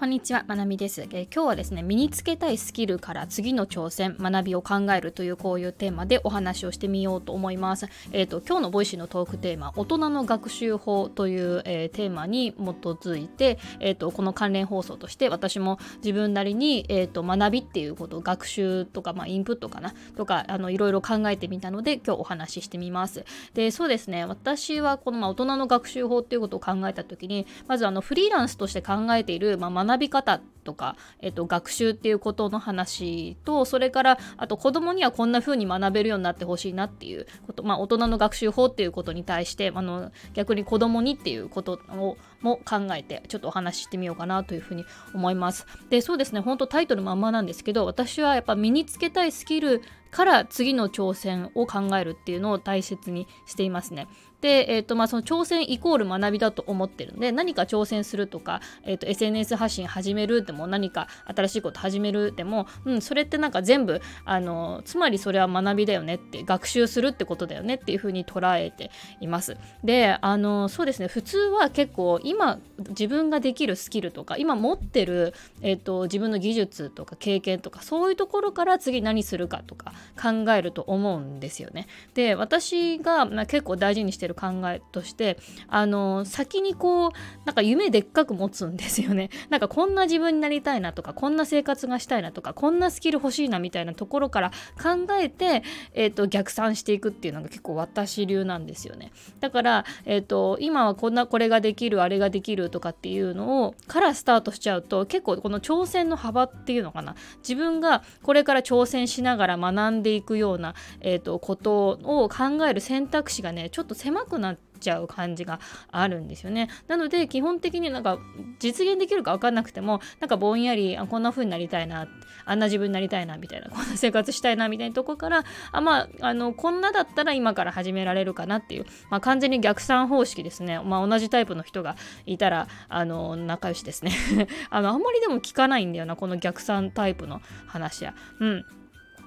[0.00, 7.86] こんにちは、まなみです、えー、今日はですね、身につけたいスキルから次の挑戦、学びを考えるというこういうテーマでお話をしてみようと思います。
[8.10, 23.26] えっ、ー、と今日のボイシーのトークテーマ、大人の学習法という、えー、テーマに基づいて、えっ、とこの関連放送として私も自分なりにえっ、と学びっていうことを、学習とかまあインプットかなとかあのいろいろ考えてみたので今日お話ししてみます。
[23.52, 45.66] で、そうですね、私はこのまあ大人の学習法っていうことを考えた時に、まずあのフリーランスとして考えているまあ学び方とか、えっと、学習っていうことの話とそれからあと子供にはこんな風に学べるようになってほしいなっていうこと、まあ、大人の学習法っていうことに対してあの逆に子供にっていうことをも考えてちょっとお話ししてみようかなというふうに思います。
[45.90, 54.08] でそうですね本当タイトルまんまなんですけど私はやっぱ身につけたいスキルから次の挑戦を考えるっていうのを大切にしていますね。
[54.40, 69.56] で、えーとまあ、その挑戦イコール学びだと思ってるんで何か挑戦するとか、えーと、SNS 発信始めるでも何か新しいこと始めるでも、うん、それってなんか全部あのつまりそれは学びだよねって学習するってことだよねっていうふうに捉えています。
[69.84, 81.86] であのそうですね普通は結構今自分ができるスキルとか今持ってる、えーと、自分の技術とか経験とかそういうところから次何するかとか考えると思うんですよね。
[82.14, 87.10] で私が、まあ、結構大事にしてる考えとしてあの先にこう
[87.46, 94.50] なんか夢でっかく持つんですよねなんかこんな自分になりたいなとかこんな生活がしたいなとかこんなスキル欲しいなみたいなところから
[94.82, 99.12] 考えて、えーと、逆算していくっていうのが結構私流なんですよね。
[99.40, 107.14] だから、えーと、今はこんなこれができるあれができるとかっていうのをからスタートしちゃうと結構この挑戦の幅っていうのかな。
[107.38, 115.60] 自分がこれから挑戦しながら学んでいくような、えーとことを考える選択肢がねちょっと狭くなっちゃう感じが
[115.92, 116.68] あるんですよね。
[116.88, 118.18] なので基本的になんか
[118.58, 122.08] 実現できるか分かんなくてもなんかぼんやりあこんな風になりたいな
[122.44, 134.12] あんな自分になりたいなみたいなこんな生活したいなみたいなとこからあまああのこんなだったら今から始められるかなっていう、まあ、完全に逆算方式ですね、まあ、同じタイプの人がいたらあの仲良しですね
[134.70, 138.14] あのあんまりでも聞かないんだよなこの逆算タイプの話や。
[138.40, 138.64] うん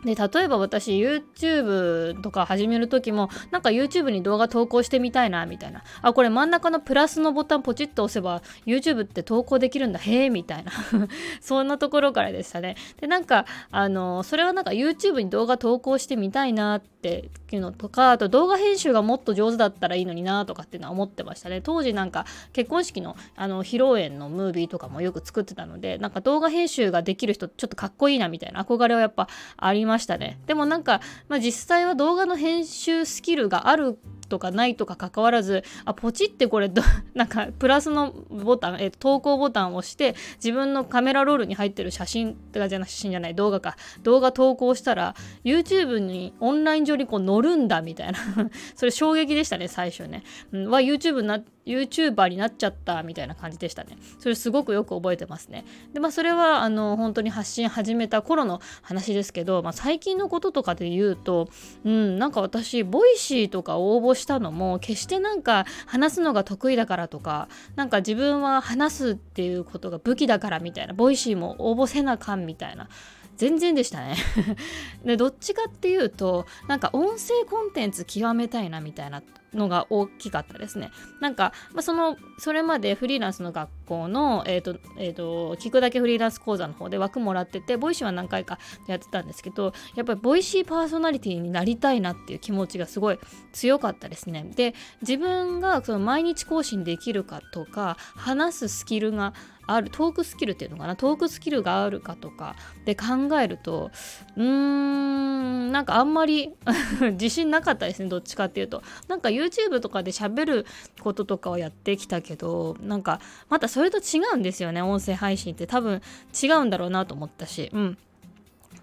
[0.06, 5.84] で例えば私 YouTube とか始める時もなんか YouTube に動画投稿してみたいなみたいな。
[6.02, 10.00] あこれ真ん中のプラスのボタンポチッと押せば YouTube って投稿できるんだ。
[10.00, 10.72] へえみたいな。
[11.42, 12.76] そんなところからでしたね。
[13.00, 21.62] でなんかあのそれはなんか YouTube に動画投稿してみたいなっていうのとかあと動画編集がもっと上手だったらいいのになとかっていうのは思ってましたね。
[21.62, 28.64] 当時なんか結婚式のあの披露宴のムービーとかもよく作ってたのでなんか動画編集ができる人ちょっとかっこいいなみたいな。
[28.64, 29.28] 憧れはやっぱ
[29.58, 30.40] ありまましたね。
[30.48, 36.72] でもなんか、まあ、実際は動画の編集スキルがあるとかないとか関わらずあポチってこれ
[37.14, 43.78] なんかプラスのボタン、えー、投稿ボタンを押して自分のカメラロールに入ってる写真とかじゃな写真じゃない動画か。
[44.02, 48.18] 動画投稿したら YouTube にオンライン上にこう載るんだみたいな。
[48.76, 53.98] それ衝撃でしたね最初ね、うん、は YouTube な YouTuber になっちゃったみたいな感じでしたね。
[54.20, 55.66] それすごくよく覚えてますね。
[55.94, 61.50] でまあそれはあの本当に発信始めた頃の話ですけど、まあ、最近のこととかで言うと
[61.84, 72.90] うんなんか私ボイシーとか応募したのも決してなんか話すのが得意だからとかなんか自分は話すっていうことが武器だからみたいなボイシーも応募せなかんみたいな
[73.36, 74.16] 全然でしたね。
[75.04, 79.22] でどっちかっていうとなんか音声コンテンツ極めたいなみたいな
[79.54, 80.92] のが大きかったですね。
[81.20, 93.20] なんか、まあ、そのそれまでフリーランスの学校の、えーとえーと、聞くだけフリーランス講座の方で枠もらっててボイシーは何回かやってたんですけどやっぱりボイシーパーソナリティになりたいなっていう気持ちがすごい
[93.52, 94.44] 強かったですね。
[94.56, 99.34] で自分がその毎日更新できるかとか話すスキルが
[99.66, 103.92] あるトークスキルっていうのかなトークスキルがあるかとかで考えると
[104.36, 105.33] うーん
[105.74, 106.54] なんかあんまり
[107.14, 108.84] 自信なかったですねどっちかっていうと。
[109.08, 110.66] なんか YouTube とかで喋る
[111.02, 115.66] こととかはやってきたけどなんかまたそれと違うんですよね音声配信って。
[115.66, 116.04] 多分
[116.42, 117.72] 違うんだろうなと思ったし。
[117.74, 117.98] うん。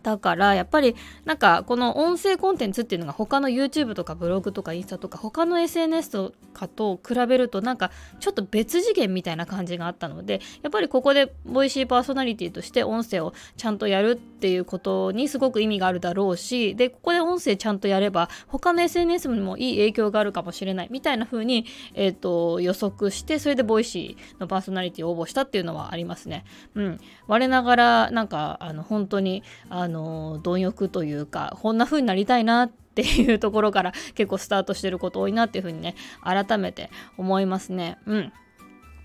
[0.02, 26.44] だからやっぱりなんかこの音声コンテンツっていうのが他の YouTube とかブログとかインスタとか他の SNS とかと比べるとなんかちょっと別次元みたいな感じがあったのでやっぱりここでボイシーパーソナリティとして音声をちゃんとやるっていうことにすごく意味があるだろうしでここで音声ちゃんとやれば他の SNS にもいい影響があるかもしれないみたいな風に、えーと、予測してそれでボイシーのパーソナリティを応募したっていうのはありますね。
[26.74, 36.88] うん、我ながらなんかあの本当にあの貪欲というかこんな風になりたいなっていうところから結構スタートしてること多いなっていう風にね改めて
[37.18, 37.98] 思いますね。
[38.06, 38.32] うん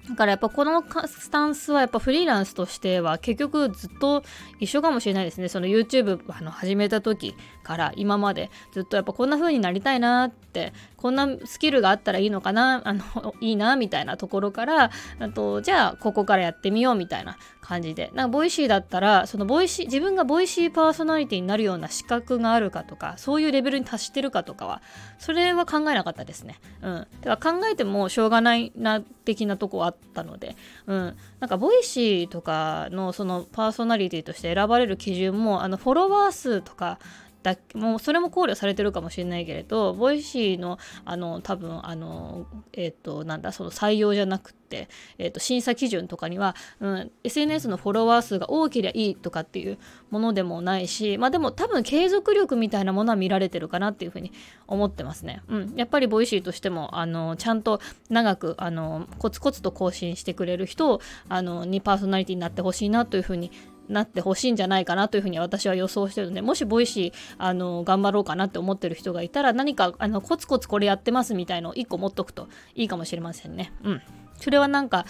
[0.09, 4.23] だからやっぱこのスタンスはやっぱフリーランスとしては結局ずっと
[4.59, 5.49] 一緒かもしれないですね。
[5.49, 18.11] その YouTube あの始めた時から今までずっとやっぱこんな風になりたいなってこんなスキルがあったらいいのかなあのいいなみたいなところからあとじゃあここからやってみようみたいな感じで。
[18.13, 24.83] なんかボイシーだったらそのボイシー自分がボイシーパーソナリティになるような資格があるかとかそういうレベルに達してるかとかは
[25.17, 26.59] それは考えなかったですね。
[26.83, 36.99] うん、だから考えてもしょうがないな的なとこあったので、うん、なんかボイシーとかのそのパーソナリティとして選ばれる基準もあのフォロワー数とか
[37.45, 44.89] だもうそれも考慮されてるかもしれないけれどボイシーのあの多分あのえっ、ー、となんだその採用じゃなくて、
[45.19, 49.77] えー、と審査基準とかには、うん、SNS のフォロワー数が多ければいいとかっていう
[50.09, 54.31] ものでもないしまあでも多分継続力みたいなものは見られてるかなっていうふうに
[54.65, 55.43] 思ってますね。
[55.47, 63.51] うん、やっぱりボイシーとしてもあのちゃんと長くあのコツコツと更新してくれる人をあのにパーソナリティになってほしいなというふうに
[63.89, 73.71] なってほしいんじゃないかなというふうに私は予想してるのでもしボイシーあの頑張ろうかなって思ってる人がいたら何かあのコツコツこれやってますみたいのを1個持っとくといいかもしれませんね。
[73.83, 74.01] うん。
[74.39, 75.05] それはなんか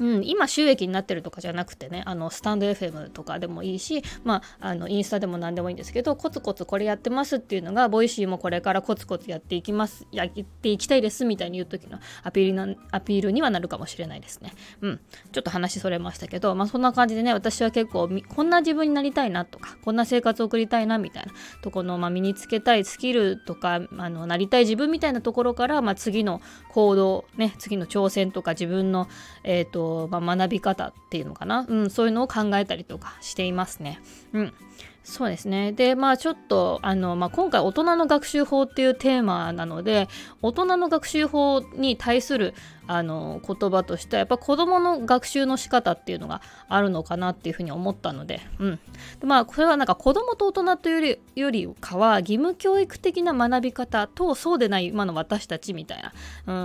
[0.00, 14.52] うん、今収益になってるとかじゃなくてねあのスタンド FM とかでもいいし、まあ、あのインスタでも何でもいいんですけどコツコツこれやってますっていうのがボイシーもこれからコツコツやっていきますやっていきたいですみたいに言う時のアピールなアピールにはなるかもしれないですね。
[14.80, 15.00] うん、
[15.32, 21.32] ちょっと話それましたけど、まあ、そんな感じでね私は結構こんな自分になりたいなとかこんな生活を送りたいなみたいな
[21.62, 26.40] とこの、まあ、身につけたいスキルとかあのなりたい自分みたいなところから、まあ、次の
[26.70, 29.08] 行動ね次の挑戦とか自分の、
[29.44, 34.00] えーとまあ、学び方っていうのかな、うん、そういうのを考えたりとかしていますね。
[34.32, 34.52] うん、
[35.04, 35.72] そうですね。
[35.72, 40.08] で、まあちょっと、あの、まあ今回大人の学習法っていうテーマなので、
[40.40, 42.54] 大人の学習法に対する
[42.86, 48.80] あの言葉としてはやっぱ子どもの学習の仕方っていうのがあるのかなっていうふうに思ったので,、うん、
[49.20, 56.12] でまあこれはなんか子どもと大人というよりかは義務教育的な学び方とそうでない今の私たちみたいな、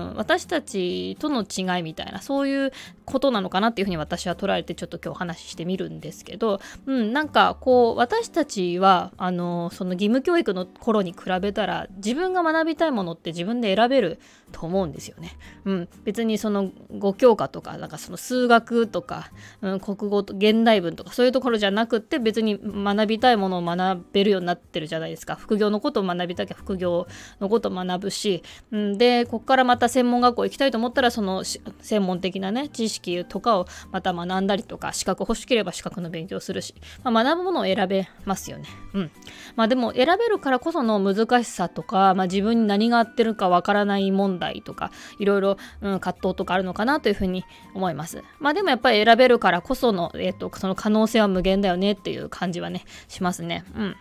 [0.09, 2.71] うん、私たちとの違いみたいなそういう
[3.05, 14.19] ことなのかなっていうふうに私は捉えてちょっと今日お話ししてみるんですけど、うん、なんかこう私私たちはあのその義務教育の頃に比べたら自分が学びたいものって自分で選べる
[14.51, 15.35] と思うんですよね。
[15.65, 19.31] うん、別にその語教科とかなんかその数学とか、
[19.61, 25.35] うん、国語と現代文とかそういうところじゃなくって別に学びたいものを学べるようになってるじゃないですか。
[25.35, 27.07] 副業のことを学びたきゃ副業
[27.39, 38.65] のことを学ぶし、うん、でここからまた専門学校行きたいと思ったらその専門的なね知識とかをまた学んだりとか資格欲しければ資格の勉強するし、まあ、学ぶものを選べますよね。
[38.93, 39.11] うん。
[39.55, 48.23] まあでも選べるからこその難しさとか、まあ、自分に何が合ってるかわからない問題とかいろいろ、うん、葛藤とかあるのかなというふうに思います。
[48.39, 53.63] まあでもやっぱり選べるからこその、えっ、ー、と、その可能性は無限だよねっていう感じはね、しますね。
[53.75, 53.95] うん。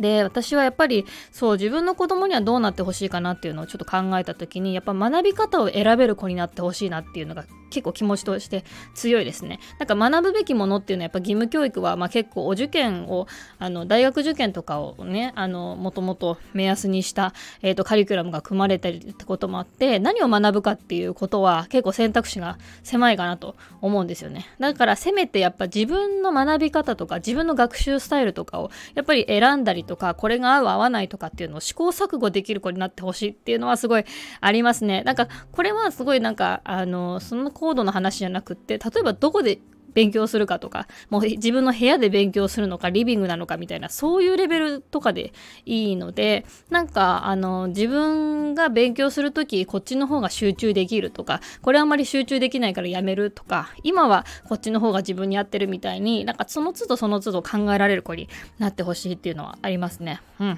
[0.00, 8.64] で私はやっぱりそう自分の子供にはどうなってほしいかなっていうのをちょっと考えた時にやっぱ学び方を選べる子になってほしいなっていうのが結構気持ちとして
[8.94, 9.60] 強いですね。
[9.78, 13.26] なんか学ぶべきものっていうのはやっぱ義務教育はま結構お受験を
[13.58, 17.32] あの大学受験とかをねあのもともと目安にした、
[17.62, 24.46] えーと、カリキュラムが組まれたりってこともあって何を学ぶかっていうことは結構選択肢が狭いかなと思うんですよね。
[24.58, 34.04] だからせめてやっぱ自分の学び方とか自分の学習スタイルとかをやっぱり選んだりとかこれが合う合わないとかっていうのを試行錯誤できる子になってほしいっていうのはすごい
[34.40, 35.02] ありますね。
[35.02, 39.60] なんかこれはすごいなんかあのその高度の話じゃなくって例えばどこで
[39.92, 45.34] 勉強するかとかもう自分の部屋で勉強するのかリビングなのかみたいなそういうレベルとかで
[45.66, 60.20] いいのでなんかあの自分が勉強する時こっちの方が集中できるとかこれあんまり集中できないからやめるとか今はこっちの方が自分に合ってるみたいになんかその都度その都度考えられる子になってほしいっていうのはありますね。
[60.38, 60.56] うん、っ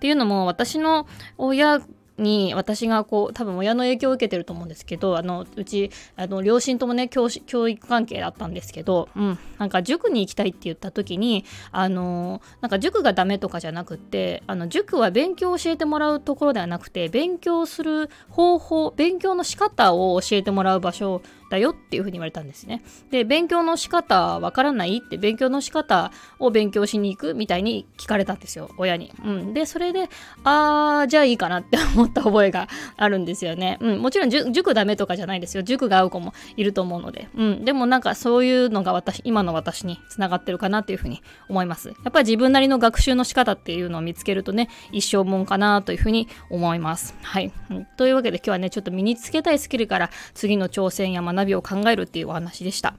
[0.00, 1.06] ていうのも私の
[1.38, 1.80] 親
[2.22, 22.82] に私がこう多分親の影響を受けてると思うんですけどあのうちあの両親ともね教教育関係だったんですけど、うん、なんか塾に行きたいって言った時にあのなんか塾がダメとかじゃなくってあの塾は勉強を教えてもらうところではなくて勉強する方法勉強の仕方を教えてもらう場所だよっていうふうに言われたんですね。
[23.10, 29.12] で、勉強の仕方わからないって、勉強の仕方を勉強しに行くみたいに聞かれたんですよ、親に。
[29.22, 29.54] うん。
[29.54, 30.08] で、それで、
[30.44, 33.76] あー、じゃあいいかなって思った覚えがあるんですよね。
[33.82, 33.98] うん。
[34.00, 35.62] もちろん塾ダメとかじゃないですよ。
[35.62, 37.28] 塾が合う子もいると思うので。
[37.36, 37.64] うん。
[37.66, 41.88] でもなんかそういうのが私、今の私につながってるかなっていうふうに思います。
[41.88, 47.14] やっぱり自分なりの学習の仕方っていうのを見つけるとね、一生もんかなというふうに思います。
[47.20, 47.52] はい。
[47.70, 52.94] うん、というわけで今日はね、ちょっと身につけたいスキルから次の挑戦や学びを考えるっていうお話でした。